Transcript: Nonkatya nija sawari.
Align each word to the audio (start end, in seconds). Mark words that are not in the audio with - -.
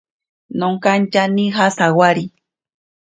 Nonkatya 0.59 1.23
nija 1.35 1.65
sawari. 1.77 2.25